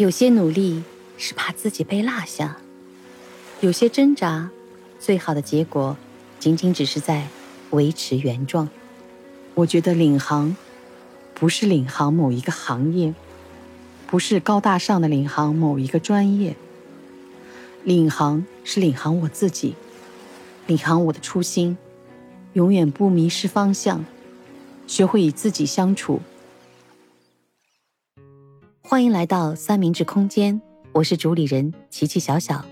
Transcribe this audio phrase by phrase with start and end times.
[0.00, 0.82] 有些努力
[1.18, 2.56] 是怕自己被落下，
[3.60, 4.48] 有些挣扎，
[4.98, 5.94] 最好的结果
[6.38, 7.28] 仅仅只是在
[7.68, 8.70] 维持原状。
[9.52, 10.56] 我觉得领航，
[11.34, 13.12] 不是领航某一个行业，
[14.06, 16.56] 不是高大上的领航某一个专业。
[17.84, 19.74] 领航是领航我自己，
[20.66, 21.76] 领航我的初心，
[22.54, 24.06] 永远不迷失方向，
[24.86, 26.22] 学会与自己相处。
[28.90, 32.64] 欢迎来到三明治空间，我是主理人琪琪小小。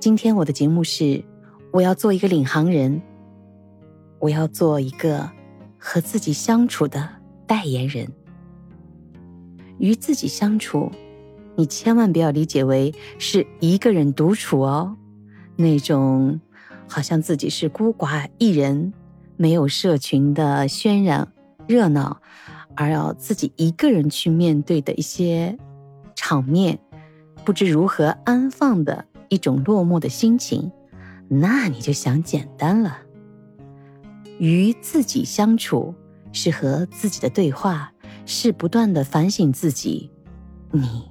[0.00, 1.22] 今天我的节目是，
[1.70, 3.02] 我要做一个领航人，
[4.18, 5.30] 我要做一个
[5.76, 7.06] 和自己相处的
[7.46, 8.10] 代言人。
[9.76, 10.90] 与自己相处，
[11.54, 14.96] 你千万不要理解为是一个人独处哦，
[15.56, 16.40] 那种
[16.88, 18.94] 好像自己是孤寡一人，
[19.36, 21.30] 没有社群的渲染
[21.68, 22.22] 热闹。
[22.74, 25.58] 而要自己一个人去面对的一些
[26.14, 26.78] 场面，
[27.44, 30.70] 不知如何安放的一种落寞的心情，
[31.28, 32.98] 那你就想简单了。
[34.38, 35.94] 与自己相处，
[36.32, 37.92] 是和自己的对话，
[38.26, 40.10] 是不断的反省自己。
[40.70, 41.08] 你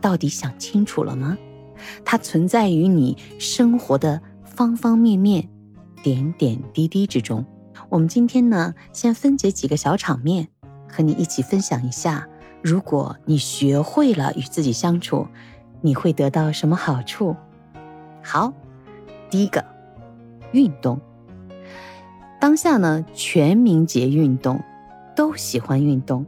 [0.00, 1.36] 到底想清楚了吗？
[2.04, 5.48] 它存在于你生活的方方面面、
[6.02, 7.44] 点点滴滴之中。
[7.88, 10.48] 我们今天呢，先分解几个小场面。
[10.90, 12.26] 和你一起分享一下，
[12.62, 15.26] 如果你学会了与自己相处，
[15.80, 17.36] 你会得到什么好处？
[18.22, 18.52] 好，
[19.30, 19.64] 第一个，
[20.52, 21.00] 运动。
[22.40, 24.60] 当下呢，全民皆运动，
[25.14, 26.26] 都喜欢运动，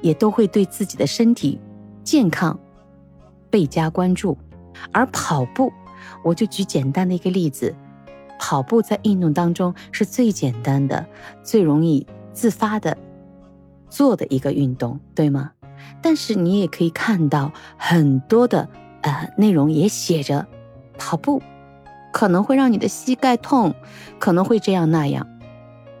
[0.00, 1.58] 也都会对自己的身体
[2.04, 2.58] 健康
[3.50, 4.36] 倍加关注。
[4.92, 5.72] 而跑步，
[6.24, 7.74] 我就举简单的一个例子，
[8.38, 11.06] 跑步在运动当中是最简单的、
[11.42, 12.96] 最容易自发的。
[13.90, 15.50] 做的一个运动，对吗？
[16.00, 18.68] 但是你也可以看到很多的
[19.02, 20.46] 呃内容也写着，
[20.96, 21.42] 跑步
[22.12, 23.74] 可能会让你的膝盖痛，
[24.18, 25.26] 可能会这样那样。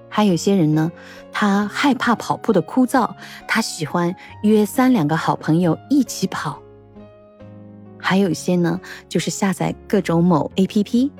[0.08, 0.90] 还有些人呢，
[1.32, 3.14] 他害怕跑步的枯燥，
[3.46, 6.60] 他喜欢约三两个好朋友一起跑。
[7.98, 11.10] 还有一些呢，就是下载各种某 APP，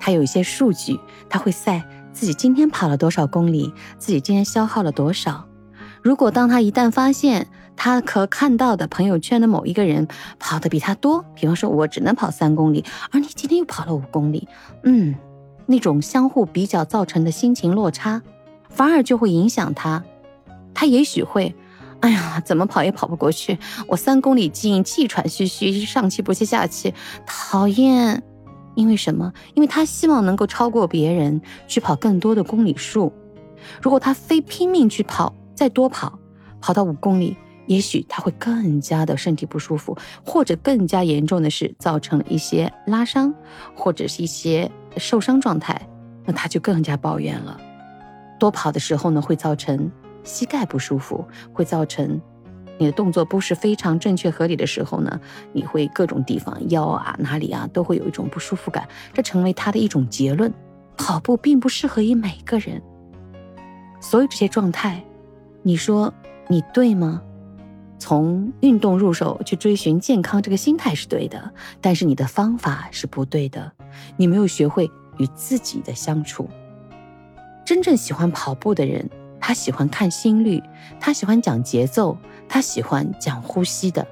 [0.00, 1.82] 它有一些数据，他会晒
[2.12, 5.46] 自己今天跑了多少公里，自己今天消耗了多少。
[6.02, 10.06] 如果当他一旦发现他可看到的朋友圈的某一个人
[10.38, 14.48] 跑得比他多，比方说我只能跑三公里，而你今天又跑了五公里，
[14.84, 15.14] 嗯，
[15.66, 18.22] 那种相互比较造成的心情落差，
[18.68, 20.02] 反而就会影响他。
[20.74, 21.54] 他也许会，
[22.00, 23.58] 哎呀，怎么跑也跑不过去，
[23.88, 26.94] 我三公里进气喘吁吁，上气不接下气，
[27.26, 28.22] 讨厌。
[28.74, 29.32] 因为什么？
[29.54, 33.12] 因为他希望能够超过别人去跑更多的公里数。
[33.82, 36.16] 如果他非拼命去跑，再多跑，
[36.60, 37.36] 跑到五公里，
[37.66, 43.34] 也许他会更加的身体不舒服，或者更加严重的是造成一些拉伤，
[43.74, 45.84] 或者是一些受伤状态，
[46.24, 47.60] 那他就更加抱怨了。
[48.38, 49.90] 多跑的时候呢，会造成
[50.22, 52.20] 膝盖不舒服，会造成
[52.78, 55.20] 你的动作不是非常正确合理的时候呢，
[55.52, 60.54] 你会各种地方腰啊哪里啊都会有一种不舒服感，这成为他的一种结论。
[60.96, 62.80] 跑步并不适合于每个人，
[64.00, 65.02] 所有这些状态。
[65.68, 66.14] 你说
[66.48, 67.20] 你对吗？
[67.98, 71.52] 从运动入手去追寻健康，这个心态是对的，
[71.82, 73.70] 但是你的方法是不对的。
[74.16, 76.48] 你没有学会与自己的相处。
[77.66, 80.62] 真正喜欢跑步的人，他喜欢看心率，
[80.98, 82.16] 他喜欢讲节奏，
[82.48, 84.06] 他喜欢讲呼吸的。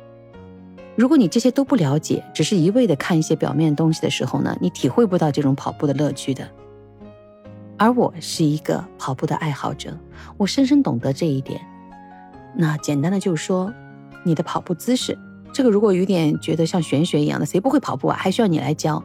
[0.95, 6.47] 如果你这些都不了解，只是一味的看一些表面东西的时候呢，你体会不到这种跑步的乐趣的。
[7.79, 9.99] 而我是一个跑步的爱好者，
[10.39, 11.61] 我深深懂得这一点。
[12.55, 13.73] 那简单的就是说，
[14.25, 15.19] 你的跑步姿势，
[15.53, 18.17] 这个如果有点觉得像玄学一样的，谁不会跑步啊？
[18.17, 19.03] 还需要你来教？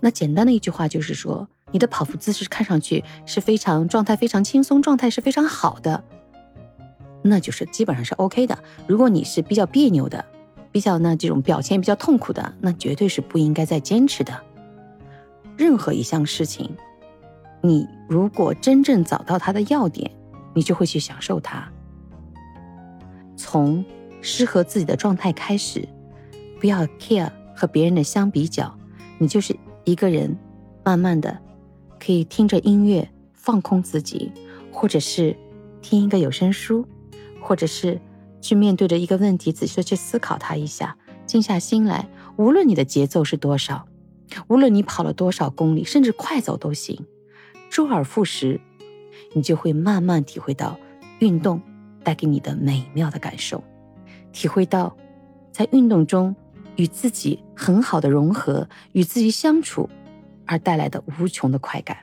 [0.00, 6.02] 那简单的一句话就是说，你的跑步姿势看上去是非常状态非常轻松，状态是非常好的，
[7.22, 8.58] 那就是基本上是 OK 的。
[8.86, 10.24] 如果你是比较别扭的，
[10.72, 14.40] 比较呢这种表现比较痛苦的，那绝对是不应该再坚持的。
[15.58, 16.74] 任何一项事情。
[17.66, 20.10] 你如果真正找到它的要点，
[20.54, 21.68] 你就会去享受它。
[23.36, 23.84] 从
[24.20, 25.88] 适合自己的状态开始，
[26.60, 28.72] 不要 care 和别人的相比较，
[29.18, 30.36] 你就是一个人，
[30.84, 31.38] 慢慢的
[31.98, 34.30] 可以听着音乐放空自己，
[34.72, 35.36] 或者是
[35.82, 36.86] 听一个有声书，
[37.40, 38.00] 或者是
[38.40, 40.96] 去面对着一个问题，仔细的去思考它一下，
[41.26, 42.08] 静下心来。
[42.36, 43.86] 无论你的节奏是多少，
[44.48, 47.04] 无论你跑了多少公里，甚至快走都行。
[47.76, 48.58] 周而复始，
[49.34, 50.80] 你就会慢慢体会到
[51.18, 51.60] 运动
[52.02, 53.62] 带给你的美妙的感受。
[54.32, 54.96] 体会到
[55.52, 56.34] 在运动中
[56.76, 59.90] 与自己很好的融合、与自己相处
[60.46, 61.98] 而带来的无穷的快感。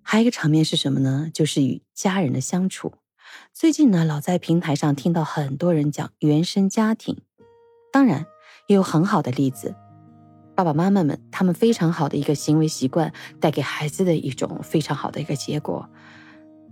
[0.00, 1.28] 还有一个场面是什么呢？
[1.34, 2.94] 就是与家人的相处。
[3.52, 7.18] 最近呢，老在平台上听到很多人讲原生家庭，
[7.92, 8.24] 当然
[8.68, 9.74] 也有很好的例子，
[10.54, 15.88] 爸爸妈妈们他们非常好的一个行为习惯，带给孩子的一种非常好的一个结果。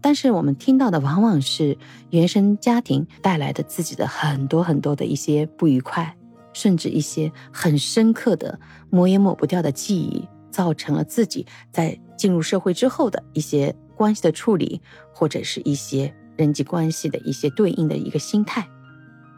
[0.01, 1.79] 但是我们听到的往往是
[2.11, 6.17] 原生家庭带来的自己的很多很多的一些不愉快，
[6.53, 8.59] 甚至一些很深刻的
[8.91, 14.81] 抹也抹不掉的记忆，造成了自己在进入社会之后的一些关系的处理，
[15.13, 18.69] 或者是一些人际关系的一些对应的一个心态。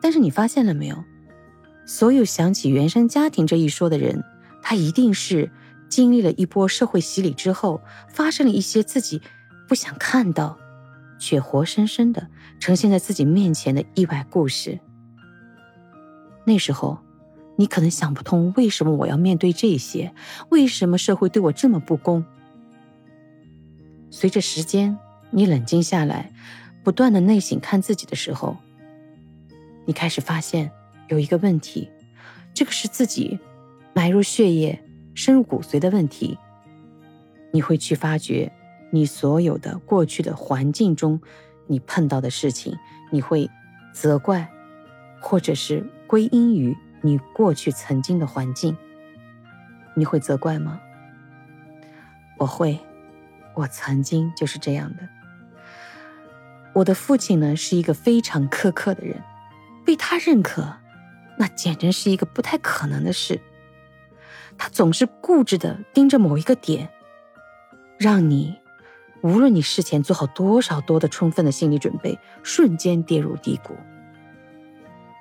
[0.00, 0.96] 但是你发现了没有？
[1.86, 4.24] 所有想起原生家庭这一说的人，
[4.66, 5.52] 他一定是
[5.90, 9.20] 经历了一波社会洗礼之后，发生了一些自己。
[9.68, 10.58] 不想看到，
[11.18, 12.28] 却活生生的
[12.58, 14.78] 呈现在自己面前的意外故事。
[16.44, 16.98] 那时候，
[17.56, 20.14] 你可能想不通为什么我要面对这些，
[20.50, 22.24] 为什么社会对我这么不公。
[24.10, 24.98] 随着时间，
[25.30, 26.32] 你冷静下来，
[26.82, 28.56] 不断的内省看自己的时候，
[29.86, 30.70] 你开始发现
[31.08, 31.88] 有一个问题，
[32.52, 33.40] 这个是自己
[34.04, 34.78] 埋入血液、
[35.14, 36.38] 深入骨髓的问题。
[37.54, 38.52] 你会去发觉。
[38.90, 41.18] 你所有的过去的环境中，
[41.66, 42.76] 你碰到的事情，
[43.10, 43.50] 你会
[43.94, 44.46] 责怪，
[45.22, 48.76] 或者是归因于你过去曾经的环境。
[49.96, 50.78] 你会责怪吗？
[52.38, 52.78] 我会，
[53.54, 55.08] 我曾经就是这样的。
[56.74, 59.22] 我的父亲呢，是一个非常苛刻的人，
[59.82, 60.76] 被他认可，
[61.38, 63.40] 那简直是一个不太可能的事。
[64.56, 66.88] 他总是固执的盯着某一个点，
[67.98, 68.56] 让你。
[69.22, 73.74] 无论你事前做好多少多的充分的心理准备，瞬间跌入低谷。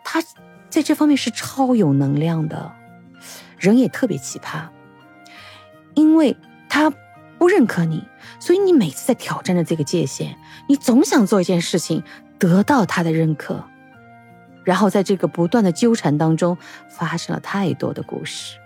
[0.03, 0.21] 他
[0.69, 2.73] 在这方面是超有能量的，
[3.57, 4.67] 人也特别奇葩，
[5.93, 6.35] 因为
[6.67, 6.91] 他
[7.37, 8.03] 不认可你，
[8.41, 10.37] 所以你每次在挑战着这个界限，
[10.67, 12.03] 你总想做一件事情
[12.37, 13.63] 得到他的认可，
[14.65, 16.57] 然后在这个不断的纠缠当中，
[16.89, 18.57] 发生了太多的故事。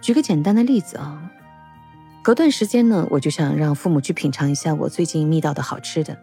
[0.00, 1.30] 举个简单的例子啊。
[2.22, 6.18] 隔段时间呢，我就想让父母去品尝一下我最近觅到的好吃的。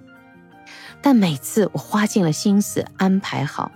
[1.02, 3.72] 但每次我花尽了心思安排好，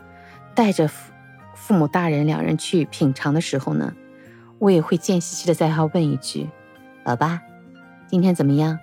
[0.53, 1.11] 带着父
[1.55, 3.93] 父母大人两人去品尝的时候呢，
[4.59, 6.49] 我也会贱兮兮的在后问一句
[7.03, 7.41] ：“老爸，
[8.07, 8.77] 今天怎么样？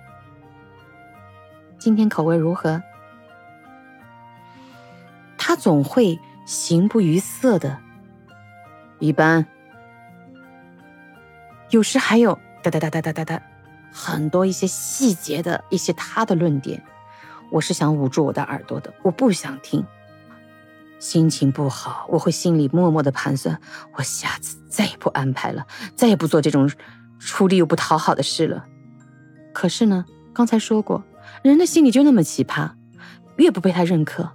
[1.77, 2.81] 今天口味如何？”
[5.37, 7.77] 他总会形不于色的，
[8.99, 9.45] 一般。
[11.69, 12.37] 有时还有。
[12.63, 13.41] 哒哒哒哒哒哒哒，
[13.93, 16.83] 很多一些细节的一些他的论点，
[17.49, 19.85] 我是想捂住我的耳朵的，我不想听。
[20.99, 23.61] 心情不好，我会心里默默的盘算，
[23.95, 25.65] 我下次再也不安排了，
[25.95, 26.69] 再也不做这种
[27.19, 28.65] 出力又不讨好的事了。
[29.53, 30.03] 可是呢，
[30.33, 31.05] 刚才说过，
[31.43, 32.71] 人的心理就那么奇葩，
[33.37, 34.29] 越不被他认可，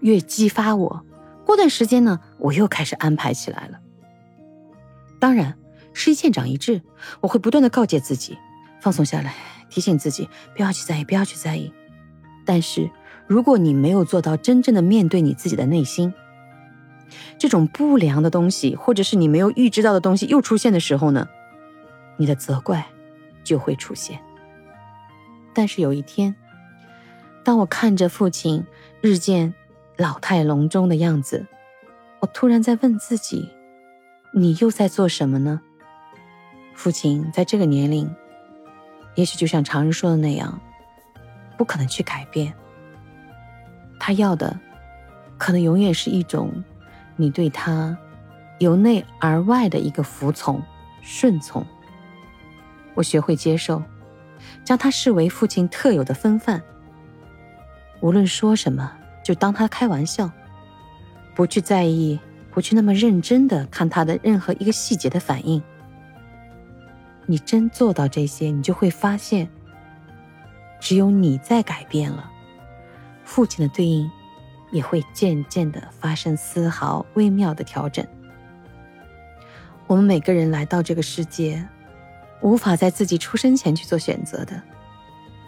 [0.00, 1.04] 越激发我。
[1.44, 3.78] 过段时间呢，我又开始安排起来了。
[5.18, 5.54] 当然。
[5.98, 6.80] 是一堑长一智，
[7.20, 8.38] 我会不断的告诫自己，
[8.80, 9.34] 放松下来，
[9.68, 11.72] 提醒自己不要去在意，不要去在意。
[12.46, 12.88] 但是，
[13.26, 16.14] 如果你没有做到真正的面对你自己的内心，
[17.36, 21.28] 这种不良的东西，或者是你没有预知到的东西又出现的时候呢，
[22.16, 22.86] 你的责怪
[23.42, 24.20] 就会出现。
[25.52, 26.32] 但是有一天，
[27.42, 28.64] 当我看着父亲
[29.00, 29.52] 日渐
[29.96, 31.44] 老态龙钟的样子，
[32.20, 33.50] 我突然在问自己：
[34.32, 35.60] 你又在做什么呢？
[36.78, 38.08] 父亲在这个年龄，
[39.16, 40.60] 也许就像常人说的那样，
[41.56, 42.54] 不可能去改变。
[43.98, 44.56] 他要的，
[45.36, 46.62] 可能永远是一种
[47.16, 47.98] 你对他
[48.60, 50.62] 由内而外的一个服从、
[51.02, 51.66] 顺从。
[52.94, 53.82] 我学会接受，
[54.62, 56.62] 将他视为父亲特有的风范。
[57.98, 58.92] 无论说什么，
[59.24, 60.30] 就当他开玩笑，
[61.34, 62.20] 不去在意，
[62.52, 65.60] 不去那么认真的看他的任何一个细节的反应。
[67.30, 69.46] 你真做到这些，你就会发现，
[70.80, 72.30] 只有你在改变了，
[73.22, 74.10] 父亲的对应
[74.72, 78.02] 也会渐渐的发生丝毫微妙的调整。
[79.86, 81.68] 我们每个人来到这个世界，
[82.40, 84.62] 无法在自己出生前去做选择的，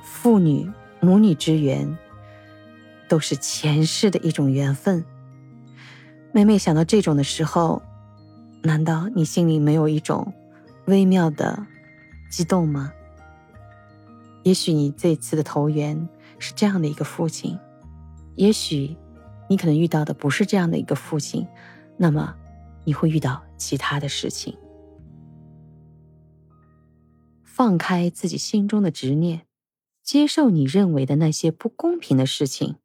[0.02, 0.70] 父女
[1.00, 1.96] 母女之缘，
[3.08, 5.02] 都是前世的一种缘分。
[6.30, 7.80] 每每想到这种的时候，
[8.62, 10.30] 难道你心里没有一种？
[10.86, 11.66] 微妙的
[12.30, 12.92] 激动吗？
[14.44, 16.08] 也许你这次的投缘
[16.38, 17.58] 是这样的一个父亲，
[18.36, 18.96] 也许
[19.48, 21.46] 你可能遇到的不是这样的一个父亲，
[21.98, 22.34] 那么
[22.84, 24.56] 你会遇到其他的事情。
[27.42, 29.46] 放开自己心中的执念，
[30.02, 32.76] 接受你认为的那些不公平的事情，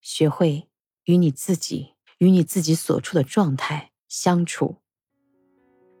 [0.00, 0.68] 学会
[1.04, 4.78] 与你自己、与你自己所处的状态相处。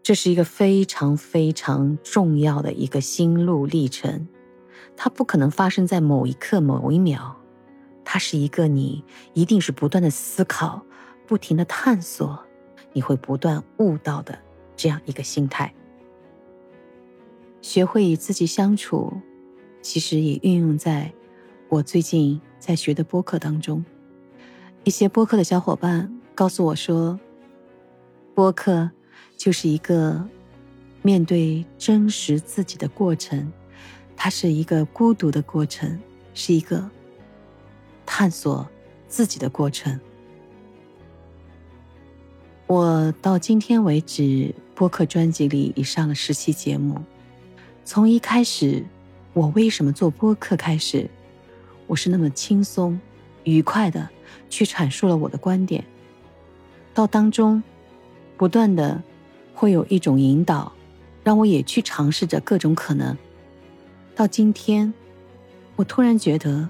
[0.06, 4.28] 这是一个非常非常重要的一个心路历程，
[4.96, 7.36] 它不可能发生在某一刻、某一秒。
[8.04, 10.80] 它是一个你一定是不断的思考、
[11.26, 12.38] 不停的探索，
[12.92, 14.38] 你会不断悟到的
[14.76, 15.74] 这样一个心态。
[17.60, 19.12] 学会与自己相处，
[19.82, 21.12] 其实也运用在
[21.68, 23.84] 我最近在学的播客当中。
[24.84, 27.18] 一些播客的小伙伴告诉我说，
[28.36, 28.88] 播客
[29.36, 30.22] 就是一个
[31.02, 33.52] 面对真实自己的过程，
[34.16, 35.98] 它是一个孤独的过程，
[36.34, 36.90] 是一个。
[38.08, 38.66] 探索
[39.08, 39.98] 自己的过程。
[42.68, 47.02] 我到今天为止，播客专辑里已上了十期节目。
[47.84, 48.84] 从一开始，
[49.32, 51.10] 我为什么做播客开始，
[51.88, 52.98] 我是那么轻松、
[53.42, 54.08] 愉快的
[54.48, 55.84] 去阐述了我的观点。
[56.94, 57.60] 到当中，
[58.36, 59.02] 不断的
[59.54, 60.72] 会有一种引导，
[61.24, 63.16] 让我也去尝试着各种可能。
[64.14, 64.92] 到今天，
[65.76, 66.68] 我突然觉得。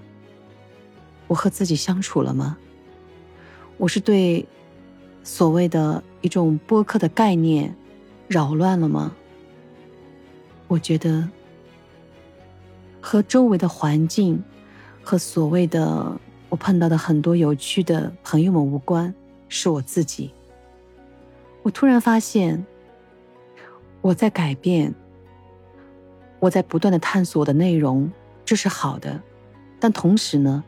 [1.29, 2.57] 我和自己相处了吗？
[3.79, 4.47] 我是对
[5.25, 7.75] 所谓的一种播客的概念
[8.29, 9.13] 扰乱了吗？
[10.69, 11.29] 我觉得
[13.01, 14.41] 和周围的环境
[15.03, 16.17] 和所谓的
[16.49, 19.13] 我碰到的很多有趣的朋友们无关，
[19.49, 20.31] 是我自己。
[21.67, 22.65] 我突然发现
[24.01, 24.95] 我在改变，
[26.39, 28.09] 我在不断的探索我的内容，
[28.45, 29.21] 这是好的，
[29.81, 30.63] 但同时呢？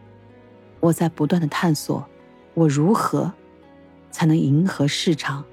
[0.81, 2.05] 我在不断的探索，
[2.55, 3.33] 我如何
[4.11, 5.45] 才能迎合市场、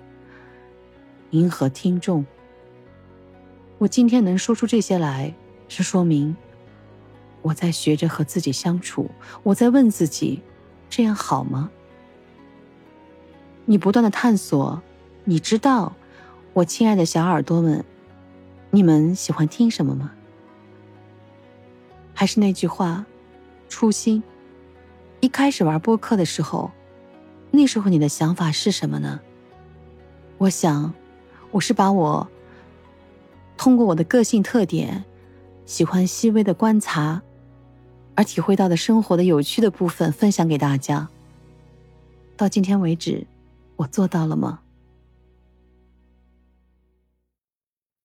[1.29, 2.25] 迎合听众。
[3.77, 5.31] 我今天能说出这些来，
[5.67, 6.35] 是说明
[7.43, 9.11] 我在学着和自己相处。
[9.43, 10.41] 我在问自己：
[10.89, 11.69] 这样好吗？
[13.65, 14.81] 你不断的探索，
[15.27, 15.91] 你知道，
[16.53, 17.83] 我亲爱的小耳朵们，
[18.69, 20.11] 你们喜欢听什么吗？
[22.13, 23.03] 还是那句话，
[23.67, 24.21] 初心。
[25.21, 26.69] 一开始玩播客的时候，
[27.49, 29.19] 那时候你的想法是什么呢？
[30.37, 30.93] 我想，
[31.49, 32.27] 我是把我
[33.57, 35.03] 通过我的个性特点，
[35.65, 37.23] 喜欢细微的观察，
[38.13, 41.09] 而体会到的生活的有趣的部分分享给大家。
[42.37, 43.25] 到今天为止，
[43.75, 44.59] 我做到了吗？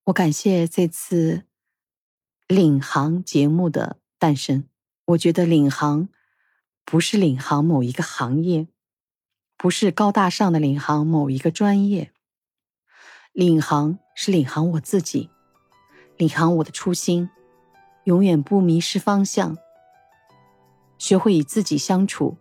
[0.05, 1.45] 我感谢这次
[2.47, 4.65] 领航节目的诞生。
[5.07, 6.09] 我觉得领航。
[6.83, 8.67] 不是领航某一个行业，
[9.57, 12.11] 不是高大上的领航某一个专业。
[13.31, 15.31] 领航是领航我自己，
[16.17, 17.31] 领航我的初心，
[18.07, 19.57] 永远不迷失方向。
[20.99, 22.39] 学会与自己相处，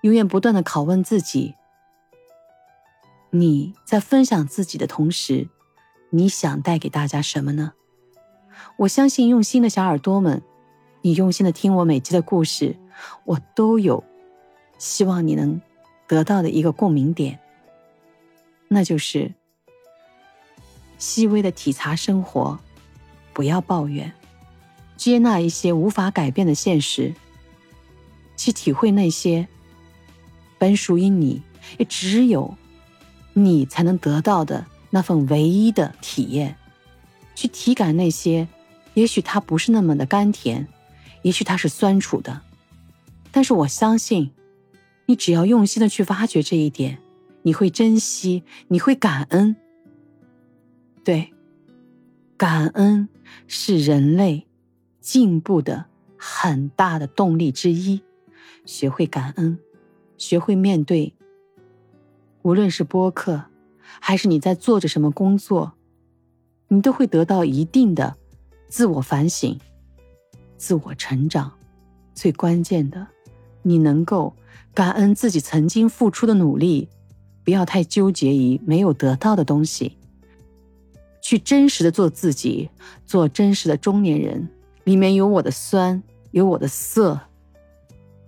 [0.00, 1.54] 永远不断的拷问自己：
[3.30, 5.48] 你在分享自己的同时，
[6.10, 7.72] 你想带给大家什么呢？
[8.76, 10.42] 我相信用心的小耳朵们，
[11.02, 12.76] 你用心的听我每集的故事。
[13.24, 14.02] 我都有
[14.78, 15.60] 希望你能
[16.08, 17.38] 得到的一个共鸣点，
[18.66, 19.32] 那就是
[20.98, 22.58] 细微的体察生活，
[23.32, 24.12] 不要抱怨，
[24.96, 27.14] 接纳一些无法改变的现实，
[28.36, 29.46] 去体会那些
[30.58, 31.40] 本属于你，
[31.78, 32.52] 也只有
[33.32, 36.56] 你才能得到的那份唯一的体验，
[37.34, 38.48] 去体感那些，
[38.94, 40.66] 也许它不是那么的甘甜，
[41.22, 42.40] 也许它是酸楚的。
[43.30, 44.30] 但是我相信，
[45.06, 46.98] 你只要用心的去挖掘这一点，
[47.42, 49.54] 你会珍惜，你会感恩。
[51.04, 51.32] 对，
[52.36, 53.08] 感恩
[53.46, 54.46] 是人类
[55.00, 58.02] 进步的很大的动力之一。
[58.64, 59.58] 学会感恩，
[60.18, 61.14] 学会面对，
[62.42, 63.44] 无论是播客，
[64.00, 65.72] 还是你在做着什么工作，
[66.68, 68.16] 你都会得到一定的
[68.68, 69.58] 自我反省、
[70.56, 71.52] 自我成长。
[72.14, 73.06] 最关键的。
[73.62, 74.34] 你能够
[74.72, 76.88] 感恩自己曾经付出的努力，
[77.44, 79.98] 不要太纠结于没有得到的东西，
[81.20, 82.70] 去真实的做自己，
[83.04, 84.48] 做真实的中年人。
[84.84, 87.20] 里面有我的酸，有我的涩，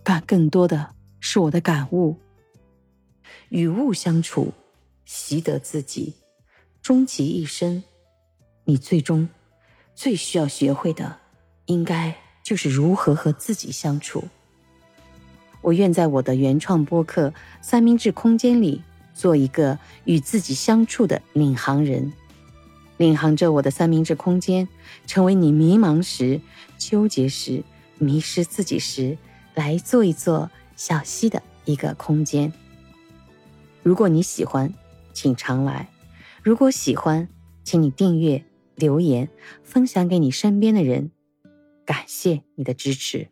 [0.03, 2.17] 感更多的是我的感悟。
[3.49, 4.53] 与物相处，
[5.13, 6.15] 习得自己。
[6.81, 7.83] 终其一生，
[8.63, 9.29] 你最终
[9.93, 11.19] 最需要学会的，
[11.67, 14.29] 应该就是如何和自己相处。
[15.63, 22.13] 我愿在我的原创播客三明治空间里，做一个与自己相处的领航人，
[22.97, 24.69] 领航着我的三明治空间，
[25.09, 26.41] 成为你迷茫时、
[26.79, 27.65] 纠结时、
[27.99, 29.19] 迷失自己时，
[29.55, 32.53] 来做一做小溪的一个空间。
[33.83, 34.73] 如果你喜欢，
[35.13, 35.87] 请常来；
[36.43, 37.29] 如果喜欢，
[37.65, 39.29] 请你订阅、留言、
[39.63, 41.11] 分享给你身边的人。
[41.85, 43.29] 感谢你的支持。